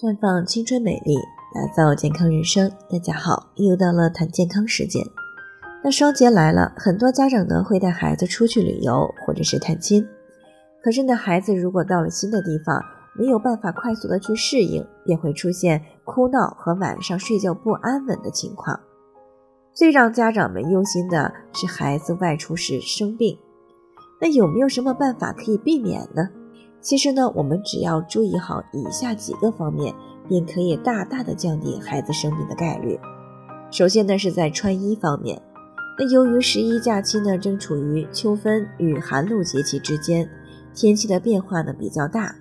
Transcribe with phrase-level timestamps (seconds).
[0.00, 1.14] 绽放青春美丽，
[1.52, 2.72] 打造健康人生。
[2.88, 5.04] 大家好，又到了谈健康时间。
[5.84, 10.02] 那双节来了，很多家长呢会带孩子出去旅游或者是探亲。
[10.82, 12.82] 可是呢，孩子如果到了新的地方，
[13.14, 18.80] 没有办法快速的去适应，便会出现哭闹和晚上睡觉不安稳的情况。
[19.74, 23.36] 最让家长们忧心的是孩子外出时生病。
[24.18, 26.30] 那有没有什么办法可以避免呢？
[26.80, 29.94] 其实呢，我们只要注意好以下几个方面，
[30.28, 32.98] 便可以大大的降低孩子生病的概率。
[33.70, 35.40] 首先呢，是在穿衣方面。
[35.98, 40.28] 那由于十一假期呢，正处于秋分与寒露节气之间，
[40.74, 42.34] 天气的变化呢比较大，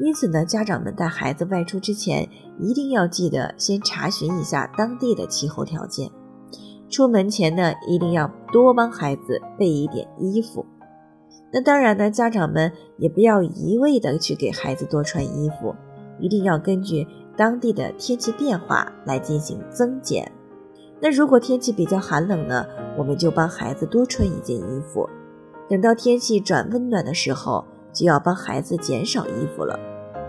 [0.00, 2.26] 因此呢，家长们带孩子外出之前，
[2.58, 6.10] 一定要记得先查询一下当地的气候条件。
[6.88, 10.64] 出门前呢，一定要多帮孩子备一点衣服。
[11.54, 15.72] 那当然呢，家长们也不要一味的去给孩子多穿衣服，
[16.18, 20.32] 一定要根据当地的天气变化来进行增减。
[20.98, 22.66] 那如果天气比较寒冷呢，
[22.98, 25.08] 我们就帮孩子多穿一件衣服。
[25.68, 29.78] 等到天气转温暖的时候，就要帮孩子减少衣服了，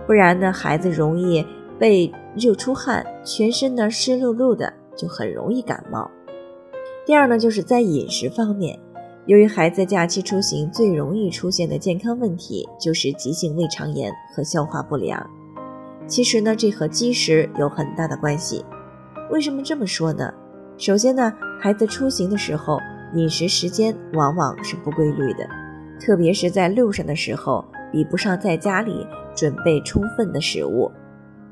[0.05, 1.43] 不然呢，孩子容易
[1.79, 6.11] 被热出汗，全身呢湿漉漉的，就很容易感冒。
[7.03, 8.79] 第二呢，就是在饮食方面。
[9.27, 15.27] 由于孩子假期出行最容易出现的健康问题就是急性胃肠炎和消化不良。
[16.05, 18.63] 其实呢，这和积食有很大的关系。
[19.31, 20.31] 为什么这么说呢？
[20.77, 22.79] 首先呢，孩子出行的时候
[23.15, 25.47] 饮食时间往往是不规律的，
[25.99, 30.91] 特别是在路上的时候，比不上在家里准备充分的食物。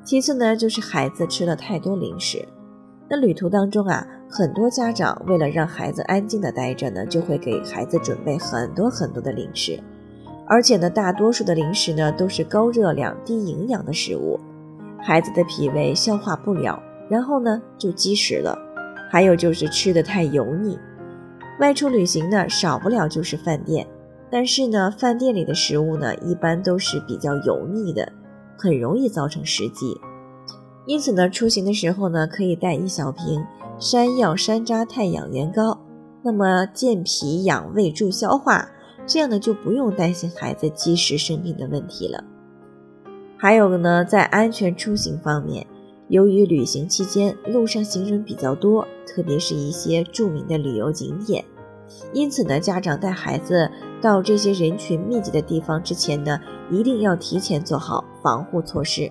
[0.03, 2.47] 其次呢，就是孩子吃了太多零食。
[3.15, 9.79] 那旅途当中啊，很多家长为了让孩子安静的待着呢，就会给孩子准备很多很多的零食，
[10.47, 14.39] 而且呢，大多数的零食呢都是高热量、低营养的食物，
[14.99, 18.57] 孩子的脾胃消化不了，然后呢就积食了。
[19.11, 20.79] 还有就是吃的太油腻，
[21.59, 23.85] 外出旅行呢少不了就是饭店，
[24.31, 28.11] 但是呢，饭店里的食物呢一般都是比较油腻的，
[28.57, 29.95] 很容易造成食积。
[30.85, 33.41] 因此呢，出行的时候呢，可以带一小瓶
[33.79, 35.79] 山药山楂太养元膏，
[36.21, 38.69] 那么健脾养胃助消化，
[39.05, 42.23] 这样呢就不用担心孩子积食生病的问题了。
[43.37, 45.65] 还有呢，在安全出行方面，
[46.09, 51.45] 由于旅行期间路上行人比较多，特别是一些著名的旅游景点，
[52.11, 56.39] 因此呢，家长带孩子到这些人群密集的地方之前呢，
[56.69, 59.09] 一定要提前做好防护措施。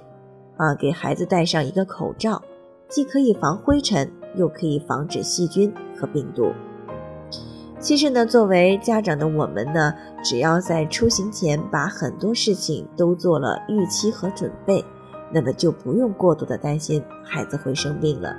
[0.56, 2.42] 啊，给孩子戴上一个口罩，
[2.88, 6.52] 既可以防灰尘，又可以防止细菌和病毒。
[7.80, 9.92] 其实呢，作为家长的我们呢，
[10.22, 14.84] 只要在出行前把很多事情都做了预期和准备，
[15.32, 18.36] 那么就不用过度的担心孩子会生病了。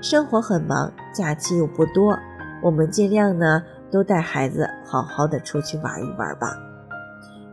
[0.00, 2.16] 生活很忙，假期又不多，
[2.62, 6.56] 我们尽量呢都带孩子好好的出去玩一玩吧。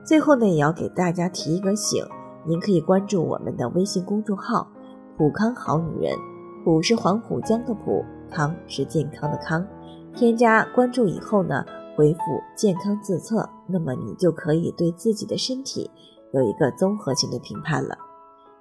[0.03, 2.05] 最后呢，也要给大家提一个醒。
[2.47, 4.67] 您可以关注我们的微信公众号
[5.17, 6.15] “普康好女人”，
[6.63, 9.65] 普是黄浦江的浦，康是健康的康。
[10.13, 12.19] 添加关注以后呢，回复
[12.55, 15.89] “健康自测”，那么你就可以对自己的身体
[16.33, 17.97] 有一个综合性的评判了。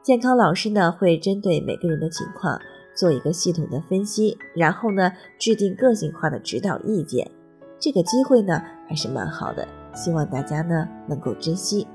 [0.03, 2.59] 健康老师呢会针对每个人的情况
[2.95, 7.31] 做一个系统的分析，然后呢制定个性化的指导意见。
[7.79, 11.87] 这个机会呢还是蛮好的，希望大家呢能够珍惜。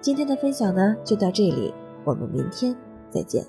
[0.00, 1.74] 今天的分享呢就到这里，
[2.04, 2.74] 我们明天
[3.10, 3.44] 再见。